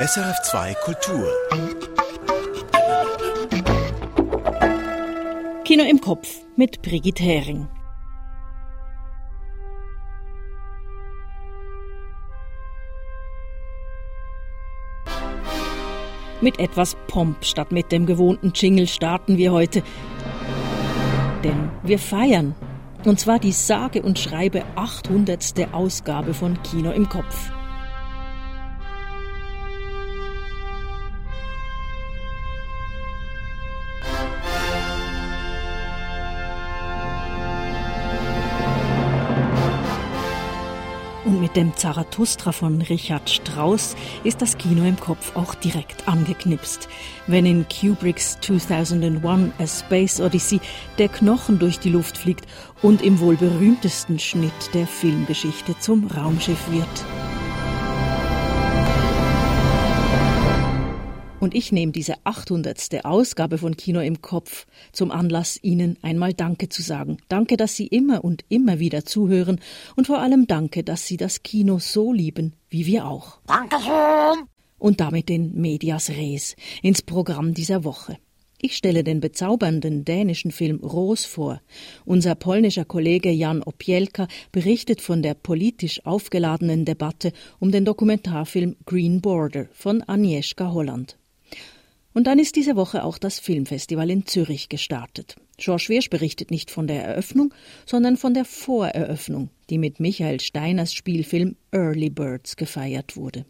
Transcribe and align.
SRF2 0.00 0.74
Kultur. 0.82 1.28
Kino 5.64 5.84
im 5.84 6.00
Kopf 6.00 6.26
mit 6.56 6.80
Brigitte 6.80 7.22
Hering. 7.22 7.68
Mit 16.40 16.58
etwas 16.58 16.96
Pomp 17.06 17.44
statt 17.44 17.70
mit 17.70 17.92
dem 17.92 18.06
gewohnten 18.06 18.52
Jingle 18.54 18.86
starten 18.86 19.36
wir 19.36 19.52
heute. 19.52 19.82
Denn 21.44 21.70
wir 21.82 21.98
feiern. 21.98 22.54
Und 23.04 23.20
zwar 23.20 23.38
die 23.38 23.52
sage 23.52 24.00
und 24.00 24.18
schreibe 24.18 24.64
800. 24.76 25.74
Ausgabe 25.74 26.32
von 26.32 26.62
Kino 26.62 26.90
im 26.90 27.06
Kopf. 27.06 27.50
Mit 41.38 41.54
dem 41.54 41.76
Zarathustra 41.76 42.50
von 42.50 42.82
Richard 42.82 43.30
Strauss 43.30 43.94
ist 44.24 44.42
das 44.42 44.58
Kino 44.58 44.84
im 44.84 44.98
Kopf 44.98 45.36
auch 45.36 45.54
direkt 45.54 46.08
angeknipst. 46.08 46.88
Wenn 47.28 47.46
in 47.46 47.66
Kubricks 47.68 48.38
2001 48.40 49.52
A 49.58 49.66
Space 49.66 50.20
Odyssey 50.20 50.60
der 50.98 51.08
Knochen 51.08 51.60
durch 51.60 51.78
die 51.78 51.90
Luft 51.90 52.18
fliegt 52.18 52.46
und 52.82 53.00
im 53.02 53.20
wohl 53.20 53.36
berühmtesten 53.36 54.18
Schnitt 54.18 54.74
der 54.74 54.86
Filmgeschichte 54.86 55.78
zum 55.78 56.08
Raumschiff 56.08 56.70
wird. 56.70 57.29
Und 61.40 61.54
ich 61.54 61.72
nehme 61.72 61.90
diese 61.90 62.14
800. 62.24 63.02
Ausgabe 63.04 63.56
von 63.56 63.74
Kino 63.74 64.00
im 64.00 64.20
Kopf 64.20 64.66
zum 64.92 65.10
Anlass, 65.10 65.58
Ihnen 65.62 65.96
einmal 66.02 66.34
Danke 66.34 66.68
zu 66.68 66.82
sagen. 66.82 67.16
Danke, 67.28 67.56
dass 67.56 67.74
Sie 67.74 67.86
immer 67.86 68.22
und 68.22 68.44
immer 68.50 68.78
wieder 68.78 69.06
zuhören 69.06 69.58
und 69.96 70.06
vor 70.06 70.18
allem 70.18 70.46
danke, 70.46 70.84
dass 70.84 71.06
Sie 71.06 71.16
das 71.16 71.42
Kino 71.42 71.78
so 71.78 72.12
lieben, 72.12 72.52
wie 72.68 72.84
wir 72.84 73.06
auch. 73.06 73.38
Dankeschön! 73.46 74.44
Und 74.78 75.00
damit 75.00 75.30
den 75.30 75.58
Medias 75.58 76.10
Res 76.10 76.56
ins 76.82 77.00
Programm 77.00 77.54
dieser 77.54 77.84
Woche. 77.84 78.18
Ich 78.62 78.76
stelle 78.76 79.02
den 79.02 79.20
bezaubernden 79.20 80.04
dänischen 80.04 80.50
Film 80.50 80.80
Ros 80.80 81.24
vor. 81.24 81.62
Unser 82.04 82.34
polnischer 82.34 82.84
Kollege 82.84 83.30
Jan 83.30 83.62
Opielka 83.62 84.28
berichtet 84.52 85.00
von 85.00 85.22
der 85.22 85.32
politisch 85.32 86.04
aufgeladenen 86.04 86.84
Debatte 86.84 87.32
um 87.58 87.72
den 87.72 87.86
Dokumentarfilm 87.86 88.76
Green 88.84 89.22
Border 89.22 89.68
von 89.72 90.02
Agnieszka 90.02 90.72
Holland. 90.72 91.16
Und 92.12 92.26
dann 92.26 92.38
ist 92.38 92.56
diese 92.56 92.74
Woche 92.74 93.04
auch 93.04 93.18
das 93.18 93.38
Filmfestival 93.38 94.10
in 94.10 94.26
Zürich 94.26 94.68
gestartet. 94.68 95.36
George 95.58 95.86
Wirsch 95.88 96.10
berichtet 96.10 96.50
nicht 96.50 96.70
von 96.70 96.86
der 96.86 97.04
Eröffnung, 97.04 97.54
sondern 97.86 98.16
von 98.16 98.34
der 98.34 98.44
Voreröffnung, 98.44 99.50
die 99.68 99.78
mit 99.78 100.00
Michael 100.00 100.40
Steiners 100.40 100.92
Spielfilm 100.92 101.56
Early 101.70 102.10
Birds 102.10 102.56
gefeiert 102.56 103.16
wurde. 103.16 103.44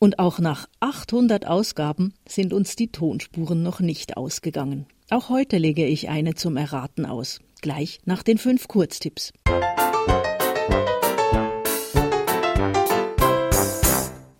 Und 0.00 0.18
auch 0.18 0.40
nach 0.40 0.68
800 0.80 1.46
Ausgaben 1.46 2.14
sind 2.26 2.52
uns 2.52 2.74
die 2.74 2.88
Tonspuren 2.88 3.62
noch 3.62 3.78
nicht 3.78 4.16
ausgegangen. 4.16 4.86
Auch 5.10 5.28
heute 5.28 5.58
lege 5.58 5.86
ich 5.86 6.08
eine 6.08 6.34
zum 6.34 6.56
Erraten 6.56 7.06
aus, 7.06 7.38
gleich 7.60 8.00
nach 8.04 8.24
den 8.24 8.38
fünf 8.38 8.66
Kurztipps. 8.66 9.32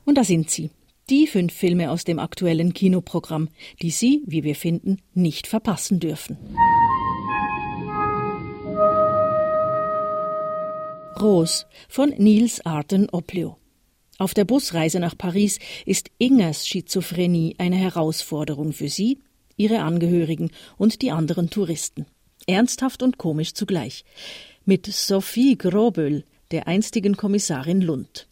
Und 0.04 0.18
da 0.18 0.24
sind 0.24 0.50
sie, 0.50 0.70
die 1.10 1.26
fünf 1.26 1.52
Filme 1.52 1.90
aus 1.90 2.04
dem 2.04 2.18
aktuellen 2.18 2.72
Kinoprogramm, 2.72 3.48
die 3.80 3.90
Sie, 3.90 4.22
wie 4.26 4.44
wir 4.44 4.54
finden, 4.54 4.98
nicht 5.14 5.46
verpassen 5.46 6.00
dürfen. 6.00 6.38
Rose 11.20 11.66
von 11.88 12.10
Niels 12.18 12.64
Arden 12.66 13.08
Oplio. 13.10 13.56
Auf 14.18 14.34
der 14.34 14.44
Busreise 14.44 15.00
nach 15.00 15.16
Paris 15.16 15.58
ist 15.86 16.10
Ingers 16.18 16.66
Schizophrenie 16.66 17.54
eine 17.58 17.76
Herausforderung 17.76 18.72
für 18.72 18.88
sie, 18.88 19.18
ihre 19.56 19.80
Angehörigen 19.80 20.50
und 20.78 21.02
die 21.02 21.10
anderen 21.10 21.50
Touristen. 21.50 22.06
Ernsthaft 22.46 23.02
und 23.02 23.18
komisch 23.18 23.54
zugleich. 23.54 24.04
Mit 24.64 24.86
Sophie 24.86 25.56
Groböl, 25.56 26.24
der 26.50 26.66
einstigen 26.66 27.16
Kommissarin 27.16 27.80
Lund. 27.80 28.28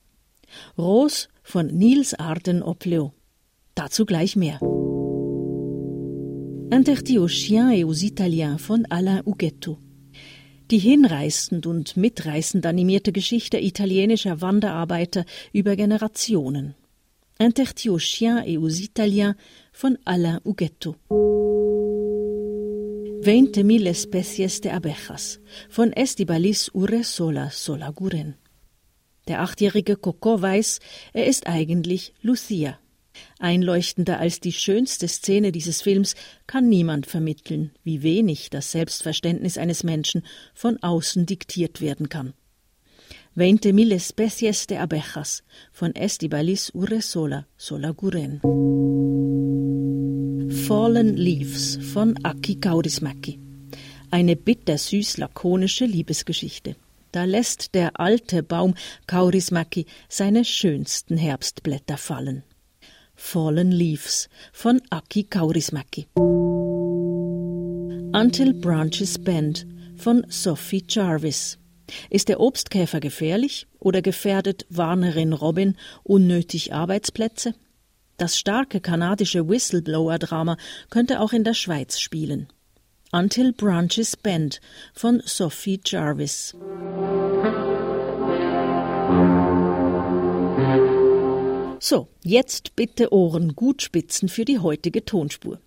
Rose 0.76 1.28
von 1.50 1.66
Niels 1.66 2.15
Arden 2.15 2.62
Opleo. 2.62 3.12
Dazu 3.75 4.06
gleich 4.06 4.37
mehr. 4.37 4.61
Interdit 6.71 7.19
aux 7.19 7.28
chiens 7.28 7.71
et 7.72 7.84
aux 7.84 8.03
Italiens 8.03 8.56
von 8.56 8.87
Alain 8.88 9.22
Ughetto. 9.27 9.78
Die 10.71 10.78
hinreißend 10.78 11.66
und 11.66 11.97
mitreißend 11.97 12.65
animierte 12.65 13.10
Geschichte 13.10 13.59
italienischer 13.59 14.41
Wanderarbeiter 14.41 15.25
über 15.53 15.75
Generationen. 15.75 16.75
Interdit 17.41 17.91
aux 17.91 17.99
chiens 17.99 18.44
et 18.47 18.56
aux 18.56 18.78
Italiens 18.81 19.34
von 19.72 19.99
Alain. 20.05 20.39
Veinte 23.22 23.65
mil 23.65 23.87
especies 23.87 24.60
de 24.60 24.71
abejas 24.71 25.41
von 25.69 25.93
Estibalis 25.93 26.71
Urresola 26.72 27.50
Solaguren. 27.50 28.40
Der 29.30 29.42
achtjährige 29.42 29.94
Coco 29.94 30.42
weiß, 30.42 30.80
er 31.12 31.28
ist 31.28 31.46
eigentlich 31.46 32.14
Lucia. 32.20 32.80
Einleuchtender 33.38 34.18
als 34.18 34.41
die 34.41 34.50
schönste 34.50 35.06
Szene 35.06 35.52
dieses 35.52 35.82
Films 35.82 36.16
kann 36.48 36.68
niemand 36.68 37.06
vermitteln, 37.06 37.70
wie 37.84 38.02
wenig 38.02 38.50
das 38.50 38.72
Selbstverständnis 38.72 39.56
eines 39.56 39.84
Menschen 39.84 40.24
von 40.52 40.82
außen 40.82 41.26
diktiert 41.26 41.80
werden 41.80 42.08
kann. 42.08 42.32
Veinte 43.36 43.72
mil 43.72 43.92
especies 43.92 44.66
de 44.66 44.78
abejas 44.78 45.44
von 45.70 45.94
Estibalis 45.94 46.70
Urresola 46.74 47.47
Solaguren. 47.56 48.41
Fallen 50.66 51.16
Leaves 51.16 51.78
von 51.92 52.18
Aki 52.24 52.56
Kaurismäki. 52.56 53.38
Eine 54.10 54.34
bittersüß 54.34 55.18
lakonische 55.18 55.84
Liebesgeschichte. 55.84 56.74
Da 57.12 57.25
lässt 57.25 57.75
der 57.75 57.98
alte 57.98 58.43
Baum 58.43 58.75
Kaurismäki 59.06 59.87
seine 60.09 60.44
schönsten 60.44 61.16
Herbstblätter 61.16 61.97
fallen. 61.97 62.44
Fallen 63.16 63.72
Leaves 63.72 64.28
von 64.53 64.81
Aki 64.91 65.25
Kaurismäki. 65.25 66.06
Until 68.12 68.54
Branches 68.54 69.19
Bend 69.19 69.66
von 69.97 70.25
Sophie 70.28 70.84
Jarvis. 70.88 71.59
Ist 72.09 72.28
der 72.28 72.38
Obstkäfer 72.41 73.00
gefährlich 73.00 73.66
oder 73.81 74.03
gefährdet 74.03 74.65
Warnerin 74.71 75.32
Robin 75.32 75.77
unnötig 76.04 76.72
Arbeitsplätze? 76.72 77.54
Das 78.16 78.38
starke 78.38 78.81
kanadische 78.81 79.48
Whistleblower-Drama 79.48 80.56
könnte 80.91 81.21
auch 81.21 81.32
in 81.32 81.42
der 81.42 81.54
Schweiz 81.54 81.98
spielen. 81.98 82.48
Until 83.12 83.53
Branches 83.53 84.16
Bend 84.16 84.60
von 84.94 85.21
Sophie 85.25 85.81
Jarvis. 85.84 86.54
So, 91.81 92.09
jetzt 92.22 92.76
bitte 92.76 93.12
Ohren 93.12 93.56
gut 93.56 93.82
spitzen 93.82 94.28
für 94.28 94.44
die 94.44 94.60
heutige 94.60 95.04
Tonspur. 95.04 95.59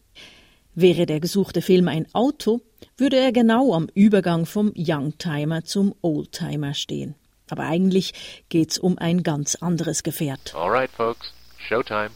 Wäre 0.74 1.06
der 1.06 1.20
gesuchte 1.20 1.62
Film 1.62 1.90
ein 1.90 2.08
Auto, 2.14 2.62
würde 2.96 3.18
er 3.18 3.34
genau 3.34 3.74
am 3.74 3.90
Übergang 3.94 4.46
vom 4.46 4.72
Youngtimer 4.78 5.66
zum 5.66 5.94
Oldtimer 6.02 6.74
stehen. 6.74 7.16
Aber 7.50 7.64
eigentlich 7.64 8.14
geht's 8.48 8.78
um 8.78 8.98
ein 8.98 9.22
ganz 9.22 9.56
anderes 9.56 10.04
Gefährt. 10.04 10.56
Alright, 10.56 10.92
folks. 10.92 11.34
Showtime. 11.58 12.12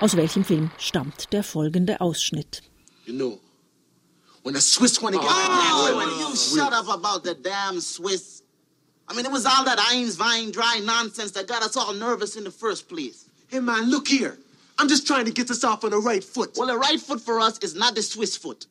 Aus 0.00 0.16
welchem 0.16 0.44
Film 0.44 0.70
stammt 0.78 1.32
der 1.32 1.42
folgende 1.42 2.00
Ausschnitt? 2.00 2.62
You 3.06 3.14
know, 3.14 3.38
when 4.46 4.54
the 4.54 4.60
Swiss 4.60 5.02
want 5.02 5.12
to 5.12 5.20
get 5.20 5.28
Oh, 5.28 5.92
like 5.96 6.06
you 6.20 6.36
shut 6.36 6.72
up 6.72 6.88
about 6.88 7.24
the 7.24 7.34
damn 7.34 7.80
Swiss. 7.80 8.42
I 9.08 9.14
mean, 9.16 9.26
it 9.26 9.32
was 9.32 9.44
all 9.44 9.64
that 9.64 9.76
Ein's 9.90 10.14
vine 10.14 10.52
dry 10.52 10.80
nonsense 10.84 11.32
that 11.32 11.48
got 11.48 11.64
us 11.64 11.76
all 11.76 11.92
nervous 11.92 12.36
in 12.36 12.44
the 12.44 12.52
first 12.52 12.88
place. 12.88 13.28
Hey 13.48 13.58
man, 13.58 13.90
look 13.90 14.06
here. 14.06 14.38
I'm 14.78 14.86
just 14.86 15.04
trying 15.04 15.24
to 15.24 15.32
get 15.32 15.50
us 15.50 15.64
off 15.64 15.82
on 15.82 15.90
the 15.90 15.98
right 15.98 16.22
foot. 16.22 16.52
Well, 16.56 16.68
the 16.68 16.78
right 16.78 17.00
foot 17.00 17.20
for 17.20 17.40
us 17.40 17.58
is 17.58 17.74
not 17.74 17.96
the 17.96 18.02
Swiss 18.02 18.36
foot. 18.36 18.66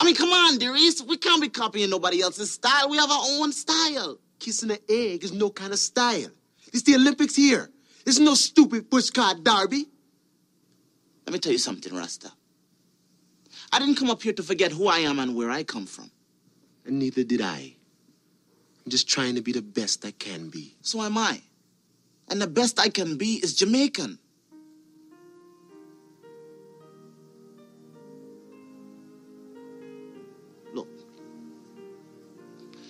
I 0.00 0.04
mean, 0.04 0.16
come 0.16 0.28
on, 0.28 0.58
dearies. 0.58 1.02
We 1.02 1.16
can't 1.16 1.40
be 1.40 1.48
copying 1.48 1.88
nobody 1.88 2.20
else's 2.20 2.52
style. 2.52 2.90
We 2.90 2.98
have 2.98 3.10
our 3.10 3.24
own 3.40 3.52
style. 3.52 4.18
Kissing 4.38 4.70
an 4.70 4.78
egg 4.90 5.24
is 5.24 5.32
no 5.32 5.48
kind 5.48 5.72
of 5.72 5.78
style. 5.78 6.28
It's 6.74 6.82
the 6.82 6.96
Olympics 6.96 7.36
here. 7.36 7.70
There's 8.04 8.20
no 8.20 8.34
stupid 8.34 8.90
pushcart 8.90 9.44
derby. 9.44 9.86
Let 11.24 11.32
me 11.32 11.38
tell 11.38 11.52
you 11.52 11.58
something, 11.58 11.94
Rasta. 11.94 12.30
I 13.74 13.80
didn't 13.80 13.96
come 13.96 14.08
up 14.08 14.22
here 14.22 14.32
to 14.34 14.42
forget 14.44 14.70
who 14.70 14.86
I 14.86 14.98
am 14.98 15.18
and 15.18 15.34
where 15.34 15.50
I 15.50 15.64
come 15.64 15.84
from. 15.84 16.08
And 16.86 17.00
neither 17.00 17.24
did 17.24 17.40
I. 17.40 17.74
I'm 18.84 18.90
just 18.90 19.08
trying 19.08 19.34
to 19.34 19.40
be 19.40 19.50
the 19.50 19.62
best 19.62 20.04
I 20.04 20.12
can 20.12 20.48
be. 20.48 20.76
So 20.80 21.02
am 21.02 21.18
I. 21.18 21.42
And 22.28 22.40
the 22.40 22.46
best 22.46 22.78
I 22.78 22.88
can 22.88 23.16
be 23.16 23.40
is 23.42 23.52
Jamaican. 23.52 24.20
Look, 30.72 30.86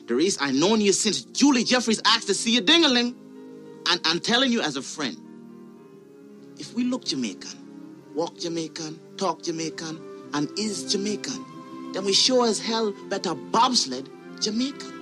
Doris, 0.05 0.37
I've 0.39 0.55
known 0.55 0.83
you 0.83 0.93
since 0.93 1.23
Julie 1.23 1.65
Jeffries 1.65 2.03
asked 2.05 2.27
to 2.27 2.35
see 2.35 2.55
you 2.55 2.61
dingaling. 2.61 3.15
And 3.89 4.01
I'm 4.05 4.21
telling 4.21 4.53
you 4.53 4.61
as 4.61 4.77
a 4.77 4.83
friend, 4.83 5.17
if 6.59 6.75
we 6.75 6.85
look 6.85 7.07
Jamaican, 7.07 8.13
walk 8.15 8.37
Jamaican, 8.37 9.01
talk 9.17 9.43
Jamaican, 9.43 10.14
and 10.35 10.49
is 10.59 10.85
Jamaican, 10.93 11.45
then 11.93 12.05
we 12.05 12.13
sure 12.13 12.47
as 12.47 12.61
hell 12.61 12.93
better 13.09 13.35
bobsled 13.35 14.09
Jamaican. 14.41 14.93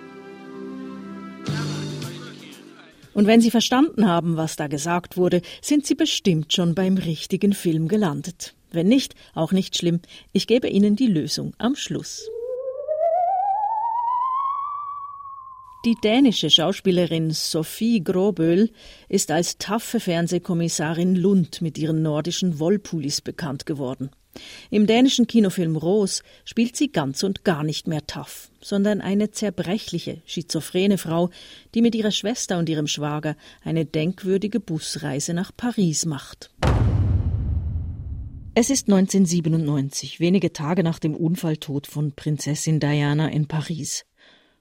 Und 3.14 3.26
wenn 3.26 3.40
Sie 3.40 3.50
verstanden 3.50 4.08
haben, 4.08 4.36
was 4.36 4.56
da 4.56 4.68
gesagt 4.68 5.16
wurde, 5.16 5.42
sind 5.60 5.84
Sie 5.86 5.94
bestimmt 5.94 6.52
schon 6.52 6.74
beim 6.74 6.96
richtigen 6.96 7.52
Film 7.52 7.88
gelandet. 7.88 8.54
Wenn 8.70 8.88
nicht, 8.88 9.14
auch 9.34 9.52
nicht 9.52 9.76
schlimm. 9.76 10.00
Ich 10.32 10.46
gebe 10.46 10.68
Ihnen 10.68 10.96
die 10.96 11.08
Lösung 11.08 11.52
am 11.58 11.76
Schluss. 11.76 12.26
Die 15.84 15.96
dänische 16.02 16.48
Schauspielerin 16.48 17.32
Sophie 17.32 18.02
Groböhl 18.02 18.70
ist 19.08 19.30
als 19.30 19.58
taffe 19.58 19.98
Fernsehkommissarin 19.98 21.16
Lund 21.16 21.60
mit 21.60 21.76
ihren 21.76 22.02
nordischen 22.02 22.60
Wollpullis 22.60 23.20
bekannt 23.20 23.66
geworden. 23.66 24.10
Im 24.70 24.86
dänischen 24.86 25.26
Kinofilm 25.26 25.76
Rose 25.76 26.22
spielt 26.44 26.76
sie 26.76 26.90
ganz 26.90 27.22
und 27.22 27.44
gar 27.44 27.64
nicht 27.64 27.86
mehr 27.86 28.06
tough, 28.06 28.50
sondern 28.60 29.00
eine 29.00 29.30
zerbrechliche, 29.30 30.22
schizophrene 30.24 30.98
Frau, 30.98 31.30
die 31.74 31.82
mit 31.82 31.94
ihrer 31.94 32.10
Schwester 32.10 32.58
und 32.58 32.68
ihrem 32.68 32.86
Schwager 32.86 33.36
eine 33.62 33.84
denkwürdige 33.84 34.60
Busreise 34.60 35.34
nach 35.34 35.52
Paris 35.56 36.06
macht. 36.06 36.50
Es 38.54 38.68
ist 38.68 38.88
1997, 38.88 40.20
wenige 40.20 40.52
Tage 40.52 40.82
nach 40.82 40.98
dem 40.98 41.14
Unfalltod 41.14 41.86
von 41.86 42.12
Prinzessin 42.12 42.80
Diana 42.80 43.28
in 43.28 43.46
Paris. 43.46 44.04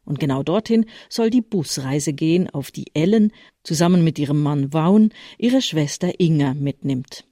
Und 0.05 0.19
genau 0.19 0.43
dorthin 0.43 0.85
soll 1.09 1.29
die 1.29 1.41
Busreise 1.41 2.13
gehen, 2.13 2.49
auf 2.49 2.71
die 2.71 2.85
Ellen 2.93 3.31
zusammen 3.63 4.03
mit 4.03 4.17
ihrem 4.17 4.41
Mann 4.41 4.71
Vaughan 4.73 5.09
ihre 5.37 5.61
Schwester 5.61 6.19
Inga 6.19 6.53
mitnimmt. 6.53 7.25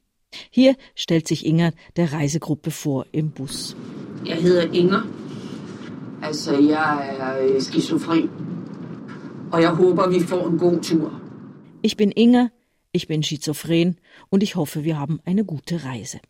Hier 0.50 0.76
stellt 0.94 1.28
sich 1.28 1.46
Inger 1.46 1.72
der 1.96 2.12
Reisegruppe 2.12 2.70
vor 2.70 3.06
im 3.12 3.30
Bus. 3.30 3.76
Jeg 4.26 4.36
hedder 4.36 4.72
Inger. 4.72 5.02
Altså, 6.22 6.58
jeg 6.58 7.16
er 7.18 7.54
øh, 7.54 7.60
skizofren. 7.60 8.30
Og 9.52 9.62
jeg 9.62 9.70
håber, 9.70 10.08
vi 10.08 10.20
får 10.20 10.48
en 10.48 10.58
god 10.58 10.80
tur. 10.82 11.20
Ich 11.82 11.96
bin 11.96 12.12
Inger, 12.12 12.48
ich 12.92 13.08
bin 13.08 13.22
schizophren 13.22 13.98
und 14.30 14.42
ich 14.42 14.54
hoffe, 14.54 14.84
wir 14.84 14.98
haben 14.98 15.20
eine 15.24 15.44
gute 15.44 15.84
Reise. 15.84 16.20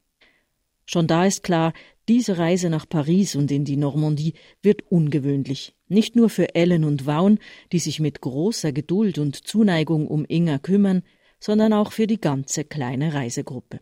Schon 0.87 1.07
da 1.07 1.25
ist 1.25 1.43
klar, 1.43 1.73
diese 2.09 2.39
Reise 2.39 2.71
nach 2.71 2.89
Paris 2.89 3.37
und 3.37 3.51
in 3.51 3.65
die 3.65 3.77
Normandie 3.77 4.35
wird 4.63 4.83
ungewöhnlich. 4.91 5.75
Nicht 5.89 6.17
nur 6.17 6.29
für 6.29 6.55
Ellen 6.55 6.85
und 6.85 7.07
Vaughan, 7.07 7.39
die 7.73 7.79
sich 7.79 8.01
mit 8.01 8.21
großer 8.21 8.73
Geduld 8.73 9.19
und 9.19 9.37
Zuneigung 9.37 10.09
um 10.09 10.25
Inger 10.25 10.59
kümmern, 10.59 11.03
sondern 11.39 11.73
auch 11.73 11.93
für 11.93 12.07
die 12.07 12.21
ganze 12.21 12.65
kleine 12.65 13.15
Reisegruppe. 13.15 13.81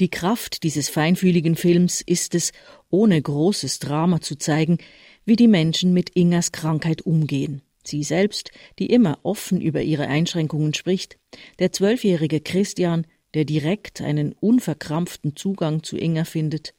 Die 0.00 0.10
Kraft 0.10 0.62
dieses 0.62 0.88
feinfühligen 0.88 1.56
Films 1.56 2.00
ist 2.00 2.34
es, 2.34 2.52
ohne 2.90 3.20
großes 3.20 3.78
Drama 3.78 4.20
zu 4.20 4.36
zeigen, 4.36 4.78
wie 5.24 5.36
die 5.36 5.48
Menschen 5.48 5.92
mit 5.92 6.10
Ingers 6.16 6.52
Krankheit 6.52 7.02
umgehen. 7.02 7.62
Sie 7.84 8.02
selbst, 8.02 8.50
die 8.78 8.86
immer 8.86 9.18
offen 9.22 9.60
über 9.60 9.82
ihre 9.82 10.06
Einschränkungen 10.06 10.74
spricht, 10.74 11.18
der 11.58 11.72
zwölfjährige 11.72 12.40
Christian, 12.40 13.06
der 13.34 13.44
direkt 13.44 14.00
einen 14.00 14.32
unverkrampften 14.32 15.36
Zugang 15.36 15.82
zu 15.82 15.96
Inger 15.96 16.24
findet, 16.24 16.74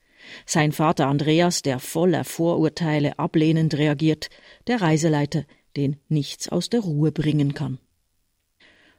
sein 0.45 0.71
Vater 0.71 1.07
Andreas, 1.07 1.61
der 1.61 1.79
voller 1.79 2.23
Vorurteile 2.23 3.19
ablehnend 3.19 3.75
reagiert, 3.75 4.29
der 4.67 4.81
Reiseleiter, 4.81 5.43
den 5.75 5.97
nichts 6.07 6.47
aus 6.47 6.69
der 6.69 6.81
Ruhe 6.81 7.11
bringen 7.11 7.53
kann. 7.53 7.79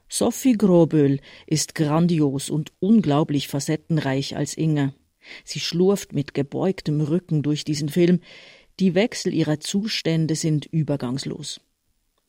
Sophie 0.07 0.53
Groböhl 0.53 1.19
ist 1.47 1.75
grandios 1.75 2.49
und 2.49 2.71
unglaublich 2.79 3.47
facettenreich 3.47 4.35
als 4.35 4.55
Inga. 4.57 4.93
Sie 5.43 5.59
schlurft 5.59 6.13
mit 6.13 6.33
gebeugtem 6.33 7.01
Rücken 7.01 7.41
durch 7.41 7.63
diesen 7.63 7.89
Film. 7.89 8.19
Die 8.79 8.93
Wechsel 8.93 9.33
ihrer 9.33 9.59
Zustände 9.59 10.35
sind 10.35 10.65
übergangslos. 10.65 11.59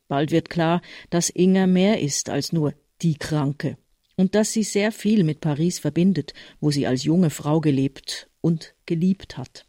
Bald 0.07 0.31
wird 0.31 0.49
klar, 0.49 0.81
dass 1.09 1.29
Inga 1.29 1.67
mehr 1.67 2.01
ist 2.01 2.29
als 2.29 2.53
nur 2.53 2.73
die 3.01 3.15
Kranke 3.15 3.77
und 4.15 4.33
dass 4.33 4.53
sie 4.53 4.63
sehr 4.63 4.91
viel 4.91 5.23
mit 5.23 5.41
Paris 5.41 5.79
verbindet, 5.79 6.33
wo 6.59 6.71
sie 6.71 6.87
als 6.87 7.03
junge 7.03 7.29
Frau 7.29 7.61
gelebt 7.61 8.29
und 8.41 8.73
geliebt 8.85 9.37
hat. 9.37 9.65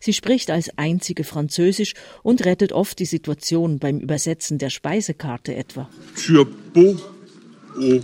Sie 0.00 0.12
spricht 0.12 0.50
als 0.50 0.76
einzige 0.78 1.24
Französisch 1.24 1.94
und 2.22 2.44
rettet 2.44 2.72
oft 2.72 2.98
die 2.98 3.04
Situation 3.04 3.78
beim 3.78 3.98
Übersetzen 3.98 4.58
der 4.58 4.70
Speisekarte 4.70 5.54
etwa. 5.54 5.88
As 6.14 6.26
beau 6.72 7.15
au 7.76 8.02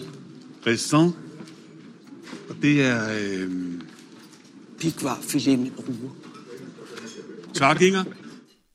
raisin, 0.67 1.11
det 2.63 2.83
er... 2.83 3.09
Øh... 3.11 3.51
Pigvarfilet 4.79 5.59
mit 5.59 5.73
Ruhe. 5.79 6.11
Klargänger? 7.55 8.05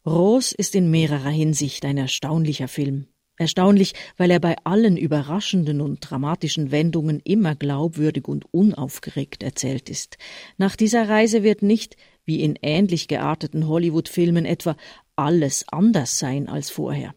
Rose 0.06 0.56
ist 0.58 0.76
in 0.76 0.90
mehrerer 0.90 1.30
Hinsicht 1.30 1.84
ein 1.84 1.98
erstaunlicher 1.98 2.70
Film. 2.70 3.08
Erstaunlich, 3.38 3.94
weil 4.16 4.32
er 4.32 4.40
bei 4.40 4.56
allen 4.64 4.96
überraschenden 4.96 5.82
und 5.82 6.00
dramatischen 6.00 6.72
Wendungen 6.72 7.20
immer 7.24 7.56
glaubwürdig 7.56 8.28
und 8.28 8.46
unaufgeregt 8.52 9.44
erzählt 9.44 9.90
ist. 9.90 10.18
Nach 10.58 10.78
dieser 10.78 11.10
Reise 11.10 11.44
wird 11.44 11.62
nicht, 11.62 11.98
wie 12.24 12.42
in 12.42 12.58
ähnlich 12.62 13.10
gearteten 13.10 13.68
Hollywood-Filmen 13.68 14.46
etwa, 14.46 14.78
alles 15.18 15.66
anders 15.68 16.20
sein 16.20 16.48
als 16.48 16.70
vorher. 16.70 17.14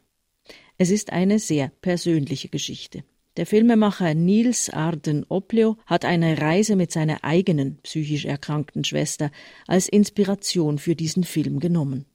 Es 0.79 0.91
ist 0.91 1.13
eine 1.13 1.39
sehr 1.39 1.71
persönliche 1.81 2.49
Geschichte. 2.49 3.05
Der 3.37 3.47
Filmemacher 3.47 4.15
Nils 4.15 4.71
Arden 4.71 5.25
Opleo 5.29 5.77
hat 5.87 6.05
eine 6.05 6.41
Reise 6.41 6.75
mit 6.75 6.91
seiner 6.91 7.23
eigenen 7.23 7.79
psychisch 7.83 8.25
erkrankten 8.25 8.83
Schwester 8.83 9.31
als 9.69 9.89
Inspiration 9.89 10.79
für 10.79 10.97
diesen 10.97 11.23
Film 11.23 11.61
genommen. 11.61 12.07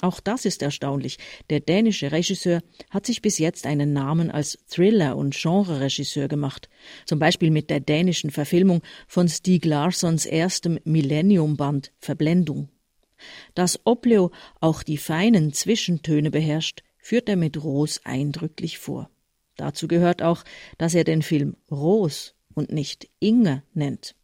Auch 0.00 0.20
das 0.20 0.46
ist 0.46 0.62
erstaunlich. 0.62 1.18
Der 1.50 1.60
dänische 1.60 2.12
Regisseur 2.12 2.62
hat 2.90 3.04
sich 3.04 3.20
bis 3.20 3.38
jetzt 3.38 3.66
einen 3.66 3.92
Namen 3.92 4.30
als 4.30 4.58
Thriller- 4.66 5.16
und 5.16 5.36
Genreregisseur 5.36 6.28
gemacht. 6.28 6.68
Zum 7.04 7.18
Beispiel 7.18 7.50
mit 7.50 7.68
der 7.68 7.80
dänischen 7.80 8.30
Verfilmung 8.30 8.80
von 9.06 9.28
Stieg 9.28 9.66
Larssons 9.66 10.24
erstem 10.24 10.80
Millennium-Band 10.84 11.92
Verblendung. 11.98 12.70
Dass 13.54 13.80
Opleo 13.84 14.32
auch 14.60 14.82
die 14.82 14.98
feinen 14.98 15.52
Zwischentöne 15.52 16.30
beherrscht, 16.30 16.82
führt 16.98 17.28
er 17.28 17.36
mit 17.36 17.62
Ros 17.62 18.00
eindrücklich 18.04 18.78
vor. 18.78 19.10
Dazu 19.56 19.88
gehört 19.88 20.22
auch, 20.22 20.44
dass 20.78 20.94
er 20.94 21.04
den 21.04 21.22
Film 21.22 21.56
Rose 21.70 22.32
und 22.54 22.72
nicht 22.72 23.08
Inge 23.20 23.62
nennt. 23.74 24.14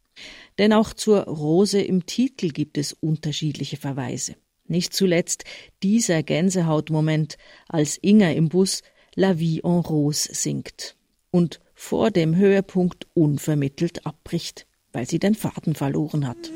Denn 0.59 0.73
auch 0.73 0.93
zur 0.93 1.21
Rose 1.23 1.81
im 1.81 2.07
Titel 2.07 2.51
gibt 2.51 2.79
es 2.79 2.93
unterschiedliche 2.93 3.77
Verweise. 3.77 4.35
Nicht 4.67 4.93
zuletzt 4.95 5.45
dieser 5.83 6.23
Gänsehautmoment, 6.23 7.39
als 7.69 7.99
Inga 8.03 8.31
im 8.31 8.49
Bus 8.49 8.83
La 9.17 9.39
Vie 9.39 9.61
en 9.65 9.81
Rose 9.81 10.29
singt 10.33 10.97
und 11.31 11.61
vor 11.75 12.11
dem 12.11 12.37
Höhepunkt 12.37 13.07
unvermittelt 13.15 14.07
abbricht, 14.07 14.67
weil 14.93 15.09
sie 15.09 15.19
den 15.19 15.35
Faden 15.35 15.75
verloren 15.75 16.29
hat. 16.29 16.51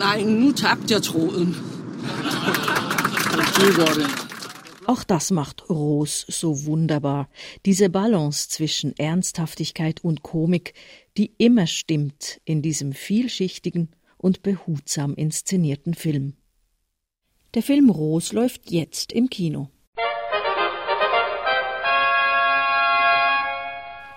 Nein, 0.00 0.40
nu 0.40 0.52
tabte 0.52 0.94
jeg 0.94 1.02
tråden. 1.02 1.54
Auch 4.86 5.04
das 5.04 5.30
macht 5.30 5.68
Ros 5.68 6.24
so 6.26 6.64
wunderbar. 6.64 7.28
Diese 7.66 7.90
Balance 7.90 8.48
zwischen 8.48 8.96
Ernsthaftigkeit 8.96 10.02
und 10.02 10.22
Komik, 10.22 10.72
die 11.18 11.32
immer 11.36 11.66
stimmt 11.66 12.40
in 12.46 12.62
diesem 12.62 12.94
vielschichtigen 12.94 13.90
und 14.16 14.42
behutsam 14.42 15.14
inszenierten 15.14 15.92
Film. 15.92 16.32
Der 17.52 17.62
Film 17.62 17.90
Ros 17.90 18.32
läuft 18.32 18.70
jetzt 18.70 19.12
im 19.12 19.28
Kino. 19.28 19.68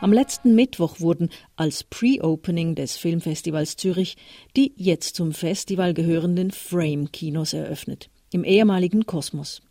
Am 0.04 0.12
letzten 0.12 0.54
Mittwoch 0.54 1.00
wurden 1.00 1.30
als 1.56 1.86
Pre-Opening 1.86 2.76
des 2.76 2.98
Filmfestivals 2.98 3.78
Zürich 3.78 4.18
die 4.58 4.74
jetzt 4.76 5.16
zum 5.16 5.32
Festival 5.32 5.94
gehörenden 5.94 6.52
Frame-Kinos 6.52 7.54
eröffnet, 7.54 8.10
im 8.34 8.44
ehemaligen 8.44 9.06
Kosmos. 9.06 9.62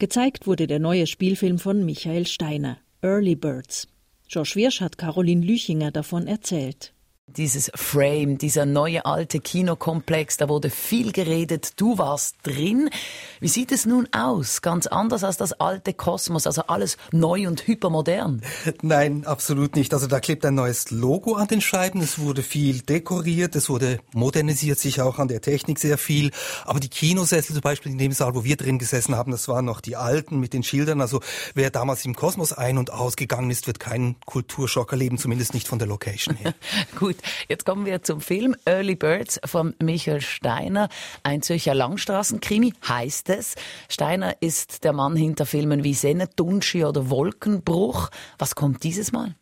Gezeigt 0.00 0.48
wurde 0.48 0.66
der 0.66 0.80
neue 0.80 1.06
Spielfilm 1.06 1.60
von 1.60 1.84
Michael 1.84 2.26
Steiner, 2.26 2.78
Early 3.00 3.36
Birds. 3.36 3.86
Josh 4.28 4.56
Wirsch 4.56 4.80
hat 4.80 4.98
Caroline 4.98 5.46
Lüchinger 5.46 5.92
davon 5.92 6.26
erzählt. 6.26 6.92
Dieses 7.36 7.70
Frame, 7.74 8.38
dieser 8.38 8.66
neue 8.66 9.06
alte 9.06 9.38
Kinokomplex, 9.38 10.36
da 10.36 10.48
wurde 10.48 10.68
viel 10.68 11.12
geredet, 11.12 11.74
du 11.76 11.96
warst 11.96 12.36
drin. 12.42 12.90
Wie 13.38 13.48
sieht 13.48 13.70
es 13.70 13.86
nun 13.86 14.08
aus? 14.12 14.62
Ganz 14.62 14.86
anders 14.88 15.22
als 15.22 15.36
das 15.36 15.52
alte 15.52 15.94
Kosmos, 15.94 16.46
also 16.46 16.62
alles 16.62 16.96
neu 17.12 17.46
und 17.46 17.66
hypermodern? 17.66 18.42
Nein, 18.82 19.24
absolut 19.26 19.76
nicht. 19.76 19.94
Also 19.94 20.08
da 20.08 20.18
klebt 20.18 20.44
ein 20.44 20.54
neues 20.54 20.90
Logo 20.90 21.34
an 21.34 21.46
den 21.46 21.60
Scheiben, 21.60 22.00
es 22.00 22.18
wurde 22.18 22.42
viel 22.42 22.80
dekoriert, 22.80 23.54
es 23.54 23.68
wurde 23.68 24.00
modernisiert, 24.12 24.78
sich 24.78 25.00
auch 25.00 25.18
an 25.18 25.28
der 25.28 25.40
Technik 25.40 25.78
sehr 25.78 25.98
viel. 25.98 26.32
Aber 26.64 26.80
die 26.80 26.88
Kinosessel 26.88 27.54
zum 27.54 27.62
Beispiel 27.62 27.92
in 27.92 27.98
dem 27.98 28.12
Saal, 28.12 28.34
wo 28.34 28.42
wir 28.42 28.56
drin 28.56 28.78
gesessen 28.78 29.14
haben, 29.14 29.30
das 29.30 29.46
waren 29.46 29.64
noch 29.64 29.80
die 29.80 29.96
alten 29.96 30.40
mit 30.40 30.52
den 30.52 30.64
Schildern. 30.64 31.00
Also 31.00 31.20
wer 31.54 31.70
damals 31.70 32.04
im 32.04 32.16
Kosmos 32.16 32.52
ein- 32.52 32.78
und 32.78 32.92
ausgegangen 32.92 33.50
ist, 33.50 33.66
wird 33.68 33.78
keinen 33.78 34.16
Kulturschock 34.26 34.90
erleben, 34.92 35.16
zumindest 35.16 35.54
nicht 35.54 35.68
von 35.68 35.78
der 35.78 35.86
Location 35.86 36.34
her. 36.36 36.54
Gut, 36.98 37.16
jetzt 37.48 37.64
kommen 37.64 37.86
wir 37.86 38.02
zum 38.02 38.20
Film 38.20 38.56
Early 38.64 38.94
Birds 38.94 39.40
von 39.44 39.74
Michael 39.82 40.20
Steiner. 40.20 40.88
Ein 41.22 41.42
Zürcher 41.42 41.74
Langstraßenkrimi 41.74 42.72
heißt 42.88 43.30
es. 43.30 43.54
Steiner 43.88 44.36
ist 44.40 44.84
der 44.84 44.92
Mann 44.92 45.16
hinter 45.16 45.46
Filmen 45.46 45.84
wie 45.84 45.94
Sennetunschi 45.94 46.84
oder 46.84 47.10
Wolkenbruch. 47.10 48.10
Was 48.38 48.54
kommt 48.54 48.84
dieses 48.84 49.12
Mal? 49.12 49.34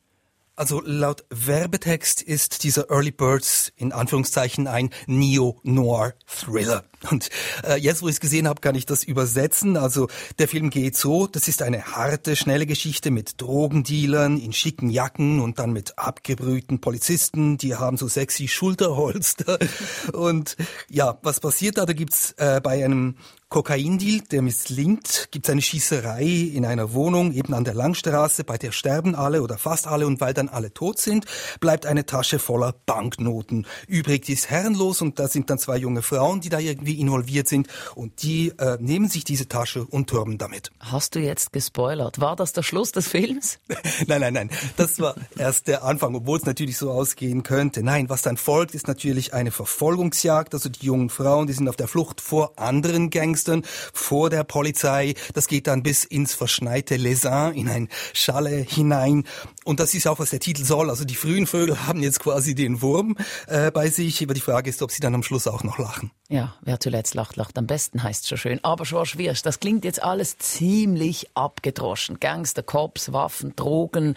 Also 0.59 0.83
laut 0.85 1.25
Werbetext 1.31 2.21
ist 2.21 2.65
dieser 2.65 2.91
Early 2.91 3.12
Birds 3.12 3.73
in 3.77 3.93
Anführungszeichen 3.93 4.67
ein 4.67 4.91
Neo-Noir-Thriller. 5.07 6.83
Und 7.12 7.31
äh, 7.62 7.77
jetzt, 7.77 8.03
wo 8.03 8.09
ich 8.09 8.15
es 8.15 8.21
gesehen 8.21 8.49
habe, 8.49 8.61
kann 8.61 8.75
ich 8.75 8.85
das 8.85 9.05
übersetzen. 9.05 9.77
Also 9.77 10.09
der 10.41 10.49
Film 10.49 10.71
geht 10.71 10.97
so, 10.97 11.29
das 11.29 11.47
ist 11.47 11.62
eine 11.62 11.85
harte, 11.85 12.35
schnelle 12.35 12.67
Geschichte 12.67 13.12
mit 13.12 13.41
Drogendealern 13.41 14.37
in 14.37 14.53
schicken 14.53 14.91
Jacken 14.91 15.38
und 15.38 15.61
dann 15.61 15.73
mit 15.73 15.97
abgebrühten 15.97 16.81
Polizisten, 16.81 17.57
die 17.57 17.77
haben 17.77 17.97
so 17.97 18.09
sexy 18.09 18.49
Schulterholster. 18.49 19.61
Und 20.12 20.57
ja, 20.91 21.19
was 21.23 21.38
passiert 21.38 21.79
da? 21.79 21.87
Da 21.87 21.93
gibt's 21.93 22.33
äh, 22.33 22.61
bei 22.61 22.85
einem 22.85 23.15
Kokaindeal, 23.50 24.21
der 24.31 24.43
misslingt, 24.43 25.28
gibt 25.31 25.47
es 25.47 25.50
eine 25.50 25.62
Schießerei 25.62 26.23
in 26.23 26.67
einer 26.67 26.93
Wohnung, 26.93 27.33
eben 27.33 27.55
an 27.55 27.64
der 27.64 27.73
Langstraße, 27.73 28.45
bei 28.45 28.59
der 28.59 28.73
sterben 28.73 29.14
alle 29.14 29.43
oder 29.43 29.57
fast 29.57 29.87
alle 29.87 30.07
und 30.07 30.21
weil 30.21 30.35
dann 30.35 30.50
alle 30.50 30.75
tot 30.75 30.99
sind, 30.99 31.25
bleibt 31.59 31.87
eine 31.87 32.05
Tasche 32.05 32.38
voller 32.38 32.75
Banknoten. 32.85 33.67
Übrig, 33.87 34.26
die 34.26 34.35
ist 34.35 34.50
herrenlos 34.50 35.00
und 35.00 35.19
da 35.19 35.28
sind 35.28 35.49
dann 35.49 35.59
zwei 35.59 35.78
junge 35.78 36.02
Frauen, 36.02 36.43
die 36.43 36.50
da 36.50 36.59
irgendwie 36.59 37.00
involviert 37.00 37.49
sind 37.49 37.69
und 37.95 38.23
die 38.23 38.52
äh, 38.59 38.76
nehmen 38.81 39.09
sich 39.09 39.25
diese 39.25 39.49
Tasche 39.49 39.87
und 39.87 40.11
türmen 40.11 40.37
damit. 40.37 40.71
Hast 40.81 41.14
du 41.14 41.19
jetzt 41.19 41.50
gespoilert? 41.50 42.21
War 42.21 42.37
das 42.37 42.52
der 42.52 42.62
Schluss 42.62 42.93
des 42.93 43.09
Films? 43.09 43.61
nein, 44.07 44.21
nein, 44.21 44.35
nein. 44.35 44.50
Das 44.76 45.00
war 45.00 45.14
erst 45.38 45.69
der 45.69 45.85
Anfang, 45.85 46.14
obwohl 46.14 46.37
es 46.37 46.45
natürlich 46.45 46.76
so 46.76 46.90
ausgehen 46.90 47.45
könnte. 47.45 47.83
Nein, 47.83 48.11
was 48.11 48.21
dann 48.21 48.37
folgt, 48.37 48.75
ist 48.75 48.88
natürlich 48.88 49.33
eine 49.33 49.52
Verfolgungsjagd. 49.52 50.52
Also 50.52 50.69
die 50.69 50.85
jungen 50.85 51.09
Frauen, 51.09 51.47
die 51.47 51.55
sind 51.55 51.67
auf 51.67 51.76
der 51.76 51.88
Flucht 51.88 52.21
vor 52.21 52.52
anderen 52.59 53.09
Gangs 53.09 53.38
Gangstern 53.38 53.62
vor 53.92 54.30
der 54.30 54.45
Polizei. 54.45 55.14
Das 55.35 55.47
geht 55.47 55.66
dann 55.66 55.83
bis 55.83 56.04
ins 56.04 56.35
verschneite 56.35 56.97
Lesin, 56.97 57.52
in 57.54 57.68
ein 57.68 57.88
Schalle 58.12 58.50
hinein. 58.50 59.25
Und 59.64 59.80
das 59.80 59.95
ist 59.95 60.07
auch, 60.09 60.18
was 60.18 60.30
der 60.30 60.40
Titel 60.40 60.64
soll. 60.64 60.90
Also 60.90 61.04
die 61.04 61.14
frühen 61.14 61.47
Vögel 61.47 61.78
haben 61.87 62.02
jetzt 62.02 62.21
quasi 62.21 62.54
den 62.54 62.83
Wurm 62.83 63.16
äh, 63.47 63.71
bei 63.71 63.90
sich. 63.90 64.23
Aber 64.23 64.35
die 64.35 64.40
Frage 64.40 64.71
ist, 64.71 64.83
ob 64.83 64.90
sie 64.90 65.00
dann 65.00 65.14
am 65.14 65.23
Schluss 65.23 65.47
auch 65.47 65.62
noch 65.62 65.78
lachen. 65.78 66.11
Ja, 66.28 66.57
wer 66.62 66.80
zuletzt 66.80 67.14
lacht, 67.14 67.37
lacht 67.37 67.57
am 67.59 67.66
besten, 67.66 68.02
heißt 68.02 68.28
schon 68.28 68.38
schön. 68.38 68.64
Aber 68.64 68.85
Schorsch 68.85 69.16
Wirsch, 69.18 69.42
das 69.42 69.61
klingt 69.61 69.85
jetzt 69.85 70.02
alles 70.02 70.38
ziemlich 70.38 71.28
abgedroschen. 71.35 72.18
Gangster, 72.18 72.62
Cops, 72.62 73.12
Waffen, 73.12 73.54
Drogen. 73.54 74.16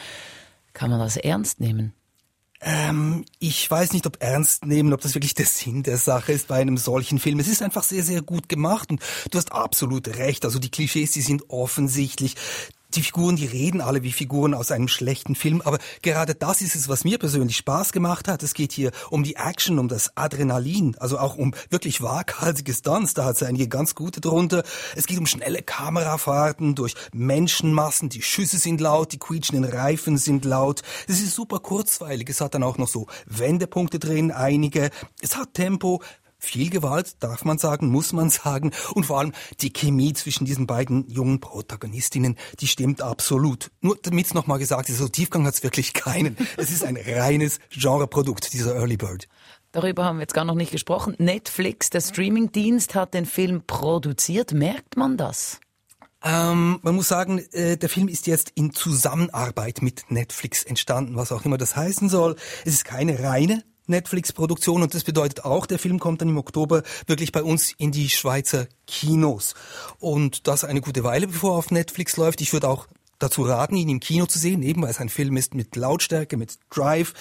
Kann 0.73 0.89
man 0.89 0.99
das 0.99 1.17
ernst 1.17 1.59
nehmen? 1.59 1.93
Ähm, 2.61 3.25
ich 3.39 3.69
weiß 3.69 3.93
nicht, 3.93 4.05
ob 4.05 4.21
ernst 4.21 4.65
nehmen, 4.65 4.93
ob 4.93 5.01
das 5.01 5.15
wirklich 5.15 5.33
der 5.33 5.47
Sinn 5.47 5.81
der 5.81 5.97
Sache 5.97 6.31
ist 6.31 6.47
bei 6.47 6.55
einem 6.55 6.77
solchen 6.77 7.17
Film. 7.17 7.39
Es 7.39 7.47
ist 7.47 7.63
einfach 7.63 7.83
sehr, 7.83 8.03
sehr 8.03 8.21
gut 8.21 8.49
gemacht 8.49 8.91
und 8.91 9.01
du 9.31 9.37
hast 9.37 9.51
absolut 9.51 10.07
recht. 10.07 10.45
Also 10.45 10.59
die 10.59 10.69
Klischees, 10.69 11.11
die 11.11 11.21
sind 11.21 11.49
offensichtlich 11.49 12.35
die 12.95 13.03
Figuren, 13.03 13.35
die 13.35 13.45
reden 13.45 13.81
alle 13.81 14.03
wie 14.03 14.11
Figuren 14.11 14.53
aus 14.53 14.71
einem 14.71 14.87
schlechten 14.87 15.35
Film, 15.35 15.61
aber 15.61 15.79
gerade 16.01 16.35
das 16.35 16.61
ist 16.61 16.75
es, 16.75 16.89
was 16.89 17.03
mir 17.03 17.17
persönlich 17.17 17.57
Spaß 17.57 17.91
gemacht 17.91 18.27
hat. 18.27 18.43
Es 18.43 18.53
geht 18.53 18.71
hier 18.71 18.91
um 19.09 19.23
die 19.23 19.35
Action, 19.35 19.79
um 19.79 19.87
das 19.87 20.15
Adrenalin, 20.17 20.95
also 20.99 21.17
auch 21.17 21.35
um 21.35 21.53
wirklich 21.69 22.01
waghalsige 22.01 22.73
Stunts, 22.73 23.13
da 23.13 23.25
hat 23.25 23.35
es 23.35 23.43
einige 23.43 23.67
ganz 23.67 23.95
gute 23.95 24.21
drunter. 24.21 24.63
Es 24.95 25.07
geht 25.07 25.17
um 25.17 25.25
schnelle 25.25 25.61
Kamerafahrten 25.61 26.75
durch 26.75 26.95
Menschenmassen, 27.13 28.09
die 28.09 28.21
Schüsse 28.21 28.57
sind 28.57 28.81
laut, 28.81 29.13
die 29.13 29.19
quietschenden 29.19 29.71
Reifen 29.71 30.17
sind 30.17 30.45
laut. 30.45 30.81
Es 31.07 31.21
ist 31.21 31.35
super 31.35 31.59
kurzweilig, 31.59 32.29
es 32.29 32.41
hat 32.41 32.53
dann 32.55 32.63
auch 32.63 32.77
noch 32.77 32.87
so 32.87 33.07
Wendepunkte 33.25 33.99
drin, 33.99 34.31
einige. 34.31 34.89
Es 35.21 35.37
hat 35.37 35.53
Tempo, 35.53 36.01
viel 36.41 36.69
Gewalt, 36.69 37.23
darf 37.23 37.45
man 37.45 37.57
sagen, 37.57 37.89
muss 37.89 38.13
man 38.13 38.29
sagen. 38.29 38.71
Und 38.93 39.05
vor 39.05 39.19
allem 39.19 39.31
die 39.61 39.71
Chemie 39.71 40.13
zwischen 40.13 40.45
diesen 40.45 40.67
beiden 40.67 41.07
jungen 41.09 41.39
Protagonistinnen, 41.39 42.35
die 42.59 42.67
stimmt 42.67 43.01
absolut. 43.01 43.71
Nur 43.79 43.97
damit 44.01 44.25
es 44.25 44.33
nochmal 44.33 44.59
gesagt 44.59 44.89
ist, 44.89 44.97
so 44.97 45.07
Tiefgang 45.07 45.45
hat 45.45 45.53
es 45.53 45.63
wirklich 45.63 45.93
keinen. 45.93 46.35
Es 46.57 46.71
ist 46.71 46.83
ein 46.83 46.97
reines 46.97 47.59
Genreprodukt, 47.69 48.53
dieser 48.53 48.75
Early 48.75 48.97
Bird. 48.97 49.27
Darüber 49.71 50.03
haben 50.03 50.17
wir 50.17 50.23
jetzt 50.23 50.33
gar 50.33 50.43
noch 50.43 50.55
nicht 50.55 50.71
gesprochen. 50.71 51.15
Netflix, 51.17 51.89
der 51.91 52.01
Streamingdienst, 52.01 52.95
hat 52.95 53.13
den 53.13 53.25
Film 53.25 53.63
produziert. 53.65 54.51
Merkt 54.51 54.97
man 54.97 55.15
das? 55.15 55.61
Ähm, 56.23 56.79
man 56.81 56.95
muss 56.95 57.07
sagen, 57.07 57.39
äh, 57.51 57.77
der 57.77 57.89
Film 57.89 58.07
ist 58.07 58.27
jetzt 58.27 58.51
in 58.55 58.73
Zusammenarbeit 58.73 59.81
mit 59.81 60.11
Netflix 60.11 60.63
entstanden, 60.63 61.15
was 61.15 61.31
auch 61.31 61.45
immer 61.45 61.57
das 61.57 61.75
heißen 61.75 62.09
soll. 62.09 62.35
Es 62.65 62.73
ist 62.73 62.85
keine 62.85 63.23
reine 63.23 63.63
Netflix-Produktion 63.87 64.83
und 64.83 64.93
das 64.93 65.03
bedeutet 65.03 65.43
auch, 65.43 65.65
der 65.65 65.79
Film 65.79 65.99
kommt 65.99 66.21
dann 66.21 66.29
im 66.29 66.37
Oktober 66.37 66.83
wirklich 67.07 67.31
bei 67.31 67.43
uns 67.43 67.73
in 67.77 67.91
die 67.91 68.09
Schweizer 68.09 68.67
Kinos. 68.87 69.53
Und 69.99 70.47
das 70.47 70.63
eine 70.63 70.81
gute 70.81 71.03
Weile, 71.03 71.27
bevor 71.27 71.55
er 71.55 71.57
auf 71.57 71.71
Netflix 71.71 72.17
läuft. 72.17 72.41
Ich 72.41 72.53
würde 72.53 72.69
auch 72.69 72.87
dazu 73.21 73.43
raten, 73.43 73.75
ihn 73.75 73.89
im 73.89 73.99
Kino 73.99 74.25
zu 74.25 74.39
sehen, 74.39 74.63
eben 74.63 74.81
weil 74.81 74.89
es 74.89 74.99
ein 74.99 75.09
Film 75.09 75.37
ist 75.37 75.53
mit 75.53 75.75
Lautstärke, 75.75 76.37
mit 76.37 76.57
Drive. 76.69 77.13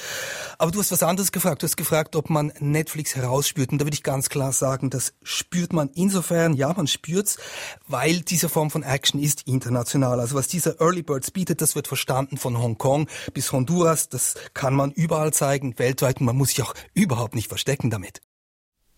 Aber 0.59 0.71
du 0.71 0.78
hast 0.78 0.92
was 0.92 1.02
anderes 1.02 1.33
gefragt. 1.33 1.62
Du 1.62 1.66
hast 1.66 1.76
gefragt, 1.76 2.16
ob 2.16 2.30
man 2.30 2.52
Netflix 2.59 3.16
herausspürt. 3.16 3.73
Und 3.73 3.78
da 3.78 3.87
würde 3.87 3.95
ich 3.95 4.02
ganz 4.02 4.28
klar 4.28 4.52
sagen, 4.52 4.90
das 4.90 5.14
spürt 5.23 5.73
man 5.73 5.90
insofern, 5.95 6.54
ja, 6.54 6.73
man 6.73 6.87
spürt's, 6.87 7.38
weil 7.87 8.21
diese 8.21 8.49
Form 8.49 8.71
von 8.71 8.83
Action 8.83 9.21
ist 9.21 9.47
international. 9.47 10.21
Also 10.21 10.35
was 10.37 10.49
dieser 10.49 10.80
Early 10.80 11.02
Birds 11.02 11.30
bietet, 11.30 11.61
das 11.61 11.75
wird 11.75 11.88
verstanden 11.88 12.37
von 12.37 12.59
Hongkong 12.59 13.09
bis 13.35 13.52
Honduras. 13.52 14.09
Das 14.09 14.35
kann 14.54 14.75
man 14.75 14.92
überall 14.92 15.33
zeigen, 15.33 15.78
weltweit. 15.78 16.21
Und 16.21 16.26
man 16.26 16.37
muss 16.37 16.50
sich 16.50 16.62
auch 16.62 16.75
überhaupt 16.95 17.35
nicht 17.35 17.49
verstecken 17.49 17.90
damit. 17.90 18.21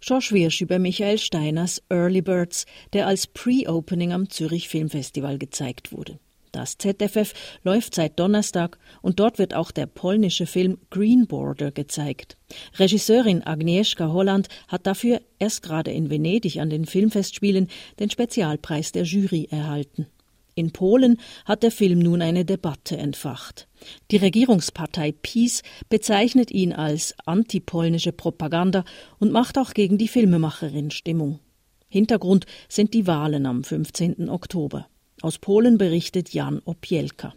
Schorsch 0.05 0.33
Wirsch 0.33 0.61
über 0.61 0.81
Michael 0.81 1.19
Steiners 1.19 1.81
Early 1.89 2.23
Birds, 2.23 2.67
der 2.93 3.07
als 3.07 3.29
Pre-Opening 3.29 4.13
am 4.13 4.29
Zürich 4.29 4.69
Filmfestival 4.69 5.39
gezeigt 5.39 5.93
wurde. 5.93 6.19
Das 6.53 6.77
ZFF 6.77 7.33
läuft 7.65 7.95
seit 7.95 8.21
Donnerstag 8.21 8.79
und 9.01 9.21
dort 9.21 9.39
wird 9.39 9.55
auch 9.55 9.71
der 9.71 9.87
polnische 9.87 10.45
Film 10.45 10.77
Green 10.91 11.27
Border 11.27 11.71
gezeigt. 11.71 12.37
Regisseurin 12.79 13.43
Agnieszka 13.43 14.13
Holland 14.13 14.49
hat 14.69 14.87
dafür 14.87 15.23
erst 15.39 15.63
gerade 15.63 15.91
in 15.91 16.11
Venedig 16.11 16.59
an 16.59 16.69
den 16.69 16.85
Filmfestspielen 16.85 17.69
den 17.99 18.11
Spezialpreis 18.11 18.93
der 18.93 19.05
Jury 19.05 19.49
erhalten. 19.51 20.07
In 20.55 20.73
Polen 20.73 21.19
hat 21.47 21.63
der 21.63 21.71
Film 21.71 22.01
nun 22.01 22.21
eine 22.21 22.45
Debatte 22.45 22.99
entfacht. 22.99 23.67
Die 24.11 24.19
Regierungspartei 24.19 25.13
PiS 25.13 25.63
bezeichnet 25.89 26.51
ihn 26.51 26.75
als 26.75 27.15
antipolnische 27.25 28.13
Propaganda 28.13 28.85
und 29.19 29.33
macht 29.33 29.57
auch 29.57 29.73
gegen 29.73 29.97
die 29.97 30.09
Filmemacherin 30.09 30.91
Stimmung. 30.91 31.41
Hintergrund 31.89 32.45
sind 32.69 32.93
die 32.93 33.07
Wahlen 33.07 33.47
am 33.47 33.65
15. 33.65 34.29
Oktober. 34.29 34.87
Aus 35.23 35.39
Polen 35.39 35.79
berichtet 35.79 36.35
Jan 36.35 36.61
Opielka. 36.65 37.33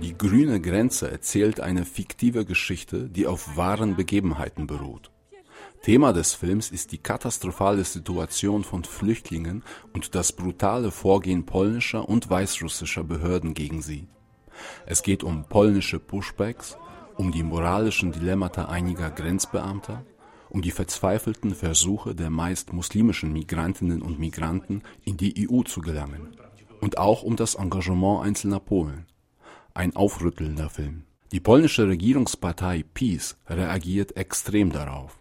Die 0.00 0.16
grüne 0.16 0.60
Grenze 0.60 1.10
erzählt 1.10 1.58
eine 1.58 1.84
fiktive 1.84 2.44
Geschichte, 2.44 3.08
die 3.08 3.26
auf 3.26 3.56
wahren 3.56 3.96
Begebenheiten 3.96 4.68
beruht. 4.68 5.10
Thema 5.82 6.12
des 6.12 6.32
Films 6.32 6.70
ist 6.70 6.92
die 6.92 6.98
katastrophale 6.98 7.82
Situation 7.82 8.62
von 8.62 8.84
Flüchtlingen 8.84 9.64
und 9.92 10.14
das 10.14 10.30
brutale 10.30 10.92
Vorgehen 10.92 11.44
polnischer 11.44 12.08
und 12.08 12.30
weißrussischer 12.30 13.02
Behörden 13.02 13.54
gegen 13.54 13.82
sie. 13.82 14.06
Es 14.86 15.02
geht 15.02 15.24
um 15.24 15.42
polnische 15.48 15.98
Pushbacks, 15.98 16.76
um 17.16 17.32
die 17.32 17.42
moralischen 17.42 18.12
Dilemmata 18.12 18.66
einiger 18.66 19.10
Grenzbeamter, 19.10 20.04
um 20.52 20.60
die 20.60 20.70
verzweifelten 20.70 21.54
Versuche 21.54 22.14
der 22.14 22.28
meist 22.28 22.74
muslimischen 22.74 23.32
Migrantinnen 23.32 24.02
und 24.02 24.18
Migranten 24.18 24.82
in 25.02 25.16
die 25.16 25.48
EU 25.48 25.62
zu 25.62 25.80
gelangen. 25.80 26.36
Und 26.82 26.98
auch 26.98 27.22
um 27.22 27.36
das 27.36 27.54
Engagement 27.54 28.22
einzelner 28.22 28.60
Polen. 28.60 29.06
Ein 29.72 29.96
aufrüttelnder 29.96 30.68
Film. 30.68 31.04
Die 31.32 31.40
polnische 31.40 31.88
Regierungspartei 31.88 32.84
PiS 32.92 33.38
reagiert 33.48 34.18
extrem 34.18 34.70
darauf. 34.70 35.18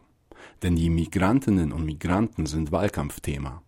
Denn 0.64 0.76
die 0.76 0.90
Migrantinnen 0.90 1.72
und 1.72 1.86
Migranten 1.86 2.46
sind 2.46 2.74
Wahlkampfthema. 2.74 3.62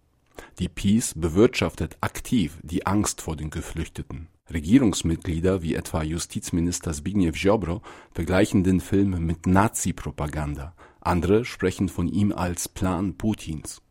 Die 0.60 0.67
PiS 0.67 1.13
bewirtschaftet 1.15 1.96
aktiv 2.01 2.58
die 2.62 2.86
Angst 2.86 3.22
vor 3.22 3.38
den 3.38 3.50
Geflüchteten. 3.50 4.27
Regierungsmitglieder 4.51 5.62
wie 5.62 5.75
etwa 5.75 6.03
Justizminister 6.03 6.91
Zbigniew 6.91 7.32
Ziobro 7.32 7.82
vergleichen 8.12 8.65
den 8.65 8.82
Film 8.82 9.25
mit 9.25 9.48
Nazi-Propaganda, 9.48 10.74
andere 11.05 11.45
sprechen 11.45 11.88
von 11.88 12.07
ihm 12.07 12.31
als 12.31 12.67
Plan 12.67 13.17
Putins. 13.17 13.82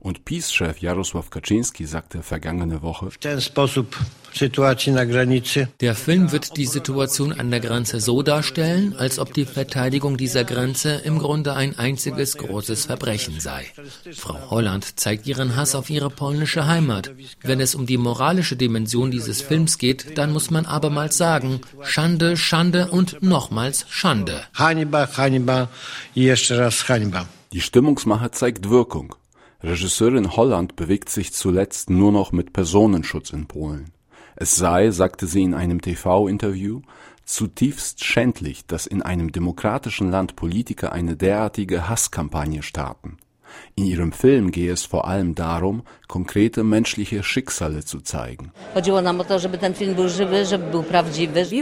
Und 0.00 0.24
PiS-Chef 0.24 0.78
Jarosław 0.78 1.28
Kaczynski 1.30 1.86
sagte 1.86 2.22
vergangene 2.22 2.82
Woche, 2.82 3.08
der 5.80 5.94
Film 5.94 6.32
wird 6.32 6.56
die 6.56 6.66
Situation 6.66 7.32
an 7.32 7.50
der 7.50 7.60
Grenze 7.60 8.00
so 8.00 8.22
darstellen, 8.22 8.94
als 8.96 9.18
ob 9.18 9.34
die 9.34 9.44
Verteidigung 9.44 10.16
dieser 10.16 10.44
Grenze 10.44 10.92
im 11.04 11.18
Grunde 11.18 11.54
ein 11.54 11.78
einziges 11.78 12.36
großes 12.36 12.86
Verbrechen 12.86 13.40
sei. 13.40 13.66
Frau 14.14 14.50
Holland 14.50 15.00
zeigt 15.00 15.26
ihren 15.26 15.56
Hass 15.56 15.74
auf 15.74 15.90
ihre 15.90 16.10
polnische 16.10 16.66
Heimat. 16.66 17.10
Wenn 17.42 17.60
es 17.60 17.74
um 17.74 17.86
die 17.86 17.96
moralische 17.96 18.56
Dimension 18.56 19.10
dieses 19.10 19.42
Films 19.42 19.78
geht, 19.78 20.18
dann 20.18 20.32
muss 20.32 20.50
man 20.50 20.66
abermals 20.66 21.16
sagen, 21.16 21.60
Schande, 21.82 22.36
Schande 22.36 22.88
und 22.90 23.22
nochmals 23.22 23.86
Schande. 23.88 24.42
Die 27.52 27.60
Stimmungsmache 27.60 28.30
zeigt 28.30 28.68
Wirkung. 28.68 29.14
Regisseurin 29.60 30.36
Holland 30.36 30.76
bewegt 30.76 31.08
sich 31.08 31.32
zuletzt 31.32 31.90
nur 31.90 32.12
noch 32.12 32.30
mit 32.30 32.52
Personenschutz 32.52 33.30
in 33.30 33.48
Polen. 33.48 33.90
Es 34.36 34.54
sei, 34.54 34.92
sagte 34.92 35.26
sie 35.26 35.42
in 35.42 35.52
einem 35.52 35.80
TV-Interview, 35.80 36.82
zutiefst 37.24 38.04
schändlich, 38.04 38.66
dass 38.66 38.86
in 38.86 39.02
einem 39.02 39.32
demokratischen 39.32 40.12
Land 40.12 40.36
Politiker 40.36 40.92
eine 40.92 41.16
derartige 41.16 41.88
Hasskampagne 41.88 42.62
starten. 42.62 43.16
In 43.74 43.84
ihrem 43.84 44.12
Film 44.12 44.52
gehe 44.52 44.72
es 44.72 44.84
vor 44.84 45.08
allem 45.08 45.34
darum, 45.34 45.82
konkrete 46.06 46.62
menschliche 46.62 47.24
Schicksale 47.24 47.84
zu 47.84 48.00
zeigen. 48.00 48.52
Wir 48.74 48.84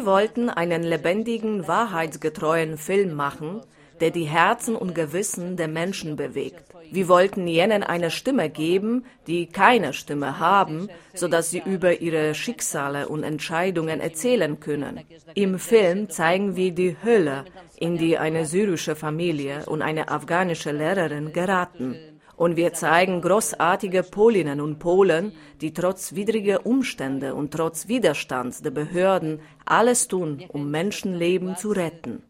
wollten 0.07 0.51
einen 0.51 0.83
lebendigen, 0.83 1.67
wahrheitsgetreuen 1.67 2.77
Film 2.77 3.15
machen, 3.15 3.63
der 4.01 4.11
die 4.11 4.25
Herzen 4.25 4.77
und 4.77 4.95
Gewissen 4.95 5.57
der 5.57 5.69
Menschen 5.69 6.17
bewegt. 6.17 6.65
Wir 6.91 7.09
wollten 7.09 7.47
jenen 7.47 7.83
eine 7.83 8.11
Stimme 8.11 8.49
geben, 8.49 9.05
die 9.27 9.47
keine 9.47 9.93
Stimme 9.93 10.39
haben, 10.39 10.89
sodass 11.15 11.51
sie 11.51 11.63
über 11.65 12.01
ihre 12.01 12.35
Schicksale 12.35 13.09
und 13.09 13.25
Entscheidungen 13.25 14.01
erzählen 14.01 14.61
können. 14.61 15.01
Im 15.35 15.59
Film 15.59 16.11
zeigen 16.11 16.57
wir 16.57 16.73
die 16.73 16.97
Hölle, 17.03 17.45
in 17.79 17.99
die 17.99 18.19
eine 18.19 18.47
syrische 18.47 18.97
Familie 18.97 19.65
und 19.67 19.83
eine 19.83 20.09
afghanische 20.09 20.73
Lehrerin 20.73 21.33
geraten. 21.33 21.97
Und 22.37 22.57
wir 22.57 22.75
zeigen 22.75 23.23
großartige 23.23 24.03
Polinnen 24.03 24.61
und 24.61 24.79
Polen, 24.79 25.33
die 25.63 25.73
trotz 25.73 26.15
widriger 26.15 26.67
Umstände 26.67 27.35
und 27.35 27.51
trotz 27.51 27.89
Widerstands 27.89 28.61
der 28.61 28.73
Behörden 28.73 29.41
alles 29.65 30.07
tun, 30.07 30.45
um 30.49 30.71
Menschenleben 30.71 31.57
zu 31.57 31.73
retten. 31.73 32.23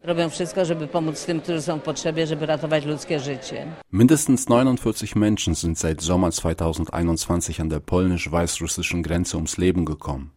Mindestens 3.91 4.49
49 4.49 5.15
Menschen 5.15 5.55
sind 5.55 5.77
seit 5.77 6.01
Sommer 6.01 6.31
2021 6.31 7.61
an 7.61 7.69
der 7.69 7.79
polnisch-weißrussischen 7.79 9.03
Grenze 9.03 9.35
ums 9.35 9.57
Leben 9.57 9.83
gekommen. 9.85 10.31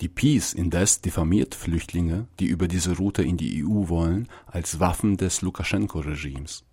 Die 0.00 0.08
Peace 0.08 0.54
indes 0.54 1.02
diffamiert 1.02 1.54
Flüchtlinge, 1.54 2.26
die 2.40 2.46
über 2.46 2.68
diese 2.68 2.96
Route 2.96 3.22
in 3.22 3.36
die 3.36 3.64
EU 3.64 3.88
wollen, 3.88 4.28
als 4.46 4.80
Waffen 4.80 5.16
des 5.16 5.40
Lukaschenko-Regimes. 5.42 6.64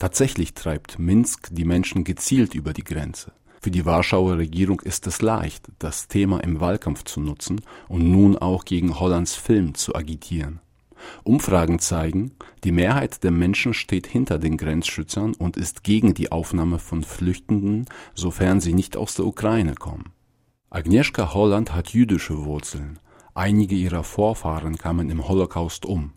Tatsächlich 0.00 0.54
treibt 0.54 0.98
Minsk 0.98 1.50
die 1.52 1.66
Menschen 1.66 2.04
gezielt 2.04 2.54
über 2.54 2.72
die 2.72 2.84
Grenze. 2.84 3.32
Für 3.60 3.70
die 3.70 3.84
Warschauer 3.84 4.38
Regierung 4.38 4.80
ist 4.80 5.06
es 5.06 5.20
leicht, 5.20 5.68
das 5.78 6.08
Thema 6.08 6.42
im 6.42 6.58
Wahlkampf 6.58 7.04
zu 7.04 7.20
nutzen 7.20 7.60
und 7.86 8.10
nun 8.10 8.38
auch 8.38 8.64
gegen 8.64 8.98
Hollands 8.98 9.34
Film 9.34 9.74
zu 9.74 9.94
agitieren. 9.94 10.60
Umfragen 11.22 11.80
zeigen, 11.80 12.32
die 12.64 12.72
Mehrheit 12.72 13.22
der 13.24 13.30
Menschen 13.30 13.74
steht 13.74 14.06
hinter 14.06 14.38
den 14.38 14.56
Grenzschützern 14.56 15.34
und 15.34 15.58
ist 15.58 15.84
gegen 15.84 16.14
die 16.14 16.32
Aufnahme 16.32 16.78
von 16.78 17.04
Flüchtenden, 17.04 17.84
sofern 18.14 18.60
sie 18.60 18.72
nicht 18.72 18.96
aus 18.96 19.16
der 19.16 19.26
Ukraine 19.26 19.74
kommen. 19.74 20.12
Agnieszka 20.70 21.34
Holland 21.34 21.74
hat 21.74 21.90
jüdische 21.90 22.46
Wurzeln. 22.46 22.98
Einige 23.34 23.74
ihrer 23.74 24.02
Vorfahren 24.02 24.78
kamen 24.78 25.10
im 25.10 25.28
Holocaust 25.28 25.84
um 25.84 26.14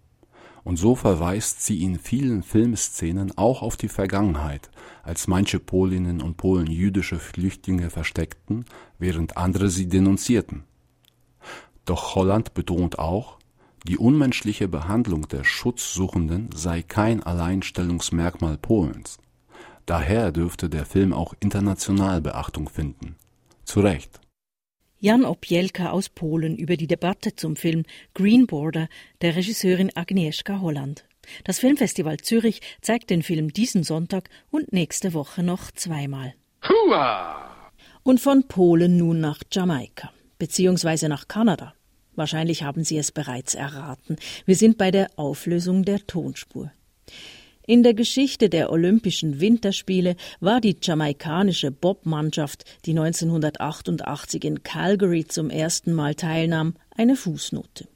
und 0.64 0.78
so 0.78 0.96
verweist 0.96 1.64
sie 1.64 1.84
in 1.84 2.00
vielen 2.00 2.44
Filmszenen 2.44 3.38
auch 3.38 3.62
auf 3.62 3.78
die 3.78 3.90
Vergangenheit, 3.90 4.70
als 5.04 5.28
manche 5.28 5.60
Polinnen 5.60 6.22
und 6.22 6.38
Polen 6.38 6.68
jüdische 6.68 7.20
Flüchtlinge 7.20 7.90
versteckten, 7.90 8.66
während 8.98 9.38
andere 9.38 9.70
sie 9.70 9.88
denunzierten. 9.88 10.64
Doch 11.86 12.16
Holland 12.16 12.54
betont 12.54 12.98
auch, 13.00 13.38
die 13.86 13.98
unmenschliche 13.98 14.70
Behandlung 14.70 15.28
der 15.28 15.44
Schutzsuchenden 15.44 16.50
sei 16.56 16.82
kein 16.82 17.22
Alleinstellungsmerkmal 17.22 18.58
Polens. 18.58 19.18
Daher 19.86 20.32
dürfte 20.32 20.70
der 20.70 20.86
Film 20.86 21.12
auch 21.12 21.34
international 21.42 22.22
Beachtung 22.22 22.70
finden. 22.70 23.18
Zu 23.66 23.82
Recht. 23.82 24.22
Jan 25.04 25.26
Opielka 25.26 25.90
aus 25.90 26.08
Polen 26.08 26.56
über 26.56 26.78
die 26.78 26.88
Debatte 26.88 27.36
zum 27.36 27.58
Film 27.58 27.84
Green 28.14 28.48
Border 28.48 28.88
der 29.20 29.36
Regisseurin 29.36 29.92
Agnieszka 29.94 30.62
Holland. 30.62 31.04
Das 31.44 31.60
Filmfestival 31.60 32.22
Zürich 32.22 32.62
zeigt 32.80 33.10
den 33.10 33.22
Film 33.22 33.52
diesen 33.52 33.84
Sonntag 33.84 34.30
und 34.50 34.72
nächste 34.72 35.14
Woche 35.14 35.44
noch 35.44 35.72
zweimal. 35.72 36.36
Hua! 36.64 37.70
Und 38.04 38.22
von 38.22 38.48
Polen 38.48 38.96
nun 38.96 39.20
nach 39.20 39.42
Jamaika, 39.52 40.10
beziehungsweise 40.40 41.10
nach 41.10 41.28
Kanada. 41.28 41.74
Wahrscheinlich 42.16 42.64
haben 42.64 42.86
Sie 42.86 42.98
es 42.98 43.12
bereits 43.12 43.56
erraten. 43.56 44.16
Wir 44.46 44.56
sind 44.56 44.78
bei 44.78 44.90
der 44.90 45.10
Auflösung 45.18 45.84
der 45.84 46.08
Tonspur. 46.08 46.72
In 47.66 47.82
der 47.82 47.94
Geschichte 47.94 48.50
der 48.50 48.72
Olympischen 48.72 49.40
Winterspiele 49.40 50.18
war 50.42 50.60
die 50.60 50.76
jamaikanische 50.82 51.72
Bobmannschaft, 51.72 52.66
die 52.86 52.92
1988 52.92 54.44
in 54.44 54.64
Calgary 54.64 55.26
zum 55.26 55.50
ersten 55.50 55.94
Mal 55.94 56.14
teilnahm, 56.16 56.76
eine 56.94 57.16
Fußnote. 57.16 57.88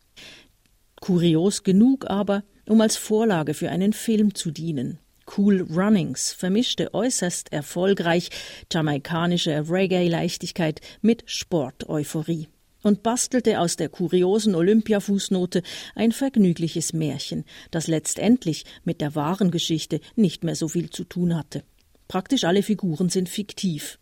Kurios 1.01 1.63
genug 1.63 2.09
aber, 2.09 2.43
um 2.65 2.79
als 2.79 2.95
Vorlage 2.95 3.53
für 3.53 3.69
einen 3.69 3.91
Film 3.91 4.35
zu 4.35 4.51
dienen. 4.51 4.99
Cool 5.37 5.67
Runnings 5.69 6.31
vermischte 6.31 6.93
äußerst 6.93 7.51
erfolgreich 7.51 8.29
jamaikanische 8.71 9.69
Reggae-Leichtigkeit 9.69 10.79
mit 11.01 11.23
Sport-Euphorie 11.25 12.47
und 12.81 13.03
bastelte 13.03 13.59
aus 13.59 13.75
der 13.75 13.89
kuriosen 13.89 14.55
Olympiafußnote 14.55 15.63
ein 15.95 16.11
vergnügliches 16.11 16.93
Märchen, 16.93 17.43
das 17.71 17.87
letztendlich 17.87 18.65
mit 18.83 19.01
der 19.01 19.15
wahren 19.15 19.51
Geschichte 19.51 19.99
nicht 20.15 20.43
mehr 20.43 20.55
so 20.55 20.67
viel 20.67 20.89
zu 20.89 21.03
tun 21.03 21.35
hatte. 21.35 21.63
Praktisch 22.07 22.43
alle 22.43 22.63
Figuren 22.63 23.09
sind 23.09 23.29
fiktiv. 23.29 23.99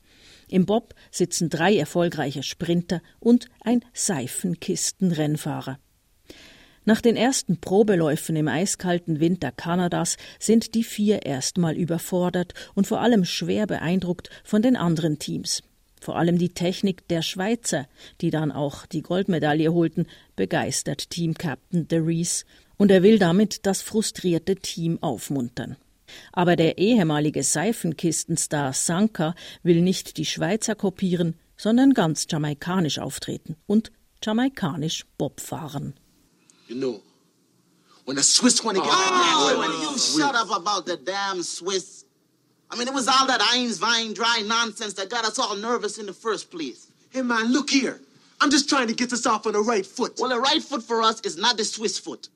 Im 0.48 0.66
Bob 0.66 0.94
sitzen 1.12 1.50
drei 1.50 1.76
erfolgreiche 1.76 2.44
Sprinter 2.44 3.02
und 3.20 3.48
ein 3.62 3.84
Seifenkistenrennfahrer. 3.94 5.80
Nach 6.88 7.02
den 7.02 7.16
ersten 7.16 7.60
Probeläufen 7.60 8.36
im 8.36 8.48
eiskalten 8.48 9.20
Winter 9.20 9.52
Kanadas 9.52 10.18
sind 10.40 10.76
die 10.76 10.84
vier 10.84 11.26
erstmal 11.26 11.76
überfordert 11.76 12.54
und 12.76 12.86
vor 12.86 13.02
allem 13.02 13.26
schwer 13.26 13.66
beeindruckt 13.66 14.30
von 14.44 14.62
den 14.62 14.76
anderen 14.76 15.18
Teams. 15.18 15.64
Vor 16.02 16.18
allem 16.18 16.38
die 16.38 16.50
Technik 16.50 17.08
der 17.08 17.22
Schweizer, 17.22 17.88
die 18.22 18.30
dann 18.30 18.52
auch 18.52 18.86
die 18.86 19.02
Goldmedaille 19.02 19.74
holten, 19.74 20.08
begeistert 20.36 21.10
Team-Captain 21.10 21.88
De 21.88 22.00
Rees 22.00 22.46
und 22.78 22.92
er 22.92 23.04
will 23.04 23.20
damit 23.20 23.66
das 23.66 23.82
frustrierte 23.82 24.56
Team 24.56 25.02
aufmuntern. 25.02 25.78
Aber 26.32 26.56
der 26.56 26.78
ehemalige 26.78 27.44
Seifenkistenstar 27.44 28.74
Sanka 28.74 29.34
will 29.64 29.82
nicht 29.82 30.18
die 30.18 30.26
Schweizer 30.26 30.76
kopieren, 30.76 31.36
sondern 31.58 31.94
ganz 31.94 32.28
jamaikanisch 32.30 33.00
auftreten 33.00 33.56
und 33.66 33.92
jamaikanisch 34.24 35.06
Bob 35.18 35.40
fahren. 35.40 35.96
You 36.68 36.76
know, 36.76 37.02
when 38.06 38.18
the 38.18 38.24
Swiss 38.24 38.64
want 38.64 38.78
to 38.78 38.84
get 38.84 38.92
oh, 38.92 39.60
when 39.60 39.72
you 39.82 39.98
shut 39.98 40.36
up 40.36 40.52
about 40.52 40.86
the 40.86 40.98
damn 40.98 41.44
Swiss 41.44 42.05
I 42.76 42.78
mean, 42.78 42.90
it 42.90 42.94
was 42.94 43.08
all 43.08 43.26
that 43.28 43.40
Eins, 43.40 43.82
Wein, 43.82 44.14
dry 44.14 44.44
nonsense 44.46 44.96
that 44.96 45.10
got 45.10 45.24
us 45.24 45.40
all 45.40 45.56
nervous 45.56 45.98
in 45.98 46.08
the 46.08 46.14
first 46.14 46.52
place. 46.52 46.92
Hey, 47.10 47.22
man, 47.22 47.54
look 47.54 47.70
here. 47.70 48.02
I'm 48.42 48.52
just 48.52 48.68
trying 48.68 48.90
to 48.90 48.94
get 48.94 49.14
us 49.14 49.26
off 49.26 49.48
on 49.48 49.54
the 49.54 49.62
right 49.62 49.86
foot. 49.86 50.16
Well, 50.20 50.30
the 50.30 50.42
right 50.42 50.62
foot 50.62 50.84
for 50.84 51.02
us 51.02 51.22
is 51.22 51.38
not 51.38 51.56
the 51.56 51.64
Swiss 51.64 51.98
foot. 51.98 52.28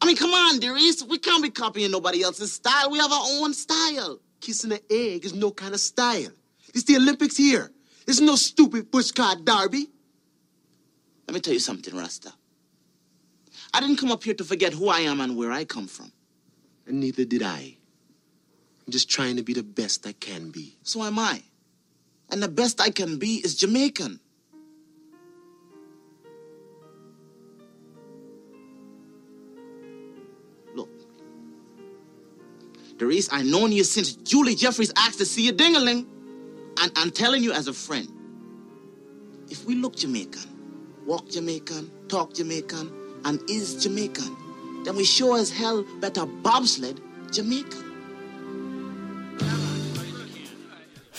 I 0.00 0.06
mean, 0.06 0.16
come 0.16 0.30
on, 0.30 0.58
dearies. 0.58 1.04
We 1.04 1.18
can't 1.18 1.42
be 1.42 1.50
copying 1.50 1.90
nobody 1.90 2.22
else's 2.22 2.50
style. 2.50 2.90
We 2.90 2.98
have 2.98 3.12
our 3.12 3.26
own 3.42 3.52
style. 3.52 4.20
Kissing 4.40 4.70
the 4.70 4.80
egg 4.90 5.26
is 5.26 5.34
no 5.34 5.50
kind 5.50 5.74
of 5.74 5.80
style. 5.80 6.32
It's 6.72 6.84
the 6.84 6.96
Olympics 6.96 7.36
here. 7.36 7.70
There's 8.06 8.22
no 8.22 8.36
stupid 8.36 8.90
bushcart 8.90 9.44
derby. 9.44 9.86
Let 11.28 11.34
me 11.34 11.40
tell 11.40 11.52
you 11.52 11.60
something, 11.60 11.94
Rasta. 11.94 12.32
I 13.74 13.80
didn't 13.80 13.96
come 13.96 14.10
up 14.10 14.24
here 14.24 14.34
to 14.34 14.44
forget 14.44 14.72
who 14.72 14.88
I 14.88 15.00
am 15.00 15.20
and 15.20 15.36
where 15.36 15.52
I 15.52 15.66
come 15.66 15.88
from. 15.88 16.10
And 16.86 17.00
neither 17.00 17.26
did 17.26 17.42
I. 17.42 17.76
I'm 18.86 18.92
just 18.92 19.08
trying 19.08 19.36
to 19.36 19.42
be 19.42 19.54
the 19.54 19.62
best 19.62 20.06
I 20.06 20.12
can 20.12 20.50
be. 20.50 20.76
So 20.82 21.02
am 21.02 21.18
I. 21.18 21.42
And 22.30 22.42
the 22.42 22.48
best 22.48 22.80
I 22.80 22.90
can 22.90 23.18
be 23.18 23.36
is 23.36 23.54
Jamaican. 23.54 24.18
Look, 30.74 30.88
Therese, 32.98 33.28
I've 33.30 33.46
known 33.46 33.70
you 33.70 33.84
since 33.84 34.14
Julie 34.14 34.54
Jeffries 34.54 34.92
asked 34.96 35.18
to 35.18 35.26
see 35.26 35.46
you 35.46 35.52
dingaling. 35.52 36.06
And 36.80 36.90
I'm 36.96 37.10
telling 37.10 37.42
you 37.44 37.52
as 37.52 37.68
a 37.68 37.72
friend, 37.72 38.08
if 39.50 39.64
we 39.66 39.74
look 39.74 39.94
Jamaican, 39.94 41.04
walk 41.06 41.28
Jamaican, 41.28 41.90
talk 42.08 42.32
Jamaican, 42.32 42.90
and 43.24 43.38
is 43.48 43.84
Jamaican, 43.84 44.82
then 44.84 44.96
we 44.96 45.04
sure 45.04 45.36
as 45.38 45.50
hell 45.50 45.84
better 46.00 46.26
bobsled 46.26 47.00
Jamaican. 47.30 47.91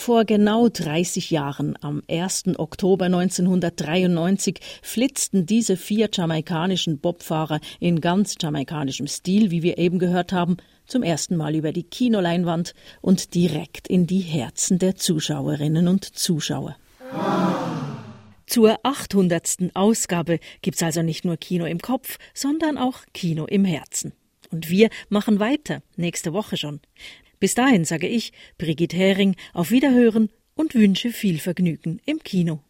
Vor 0.04 0.26
genau 0.26 0.68
30 0.68 1.30
Jahren, 1.30 1.78
am 1.80 2.02
1. 2.10 2.58
Oktober 2.58 3.06
1993, 3.06 4.60
flitzten 4.82 5.46
diese 5.46 5.78
vier 5.78 6.10
jamaikanischen 6.12 6.98
Bobfahrer 6.98 7.58
in 7.80 8.02
ganz 8.02 8.34
jamaikanischem 8.38 9.06
Stil, 9.06 9.50
wie 9.50 9.62
wir 9.62 9.78
eben 9.78 9.98
gehört 9.98 10.34
haben, 10.34 10.58
zum 10.84 11.02
ersten 11.02 11.36
Mal 11.36 11.54
über 11.54 11.72
die 11.72 11.84
Kinoleinwand 11.84 12.74
und 13.00 13.34
direkt 13.34 13.88
in 13.88 14.06
die 14.06 14.20
Herzen 14.20 14.78
der 14.78 14.94
Zuschauerinnen 14.96 15.88
und 15.88 16.04
Zuschauer. 16.04 16.76
Zur 18.44 18.78
800. 18.82 19.70
Ausgabe 19.72 20.38
gibt's 20.60 20.82
also 20.82 21.00
nicht 21.00 21.24
nur 21.24 21.38
Kino 21.38 21.64
im 21.64 21.78
Kopf, 21.78 22.18
sondern 22.34 22.76
auch 22.76 22.98
Kino 23.14 23.46
im 23.46 23.64
Herzen. 23.64 24.12
Und 24.50 24.68
wir 24.68 24.90
machen 25.08 25.40
weiter, 25.40 25.80
nächste 25.96 26.34
Woche 26.34 26.58
schon. 26.58 26.80
Bis 27.44 27.54
dahin 27.54 27.84
sage 27.84 28.06
ich, 28.06 28.32
Brigitte 28.56 28.96
Hering, 28.96 29.36
auf 29.52 29.70
Wiederhören 29.70 30.30
und 30.54 30.74
wünsche 30.74 31.10
viel 31.10 31.38
Vergnügen 31.38 32.00
im 32.06 32.20
Kino. 32.20 32.60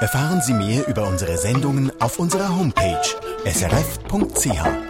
Erfahren 0.00 0.40
Sie 0.40 0.54
mehr 0.54 0.88
über 0.88 1.06
unsere 1.06 1.38
Sendungen 1.38 1.92
auf 2.00 2.18
unserer 2.18 2.48
Homepage 2.58 3.00
srf.ch. 3.44 4.87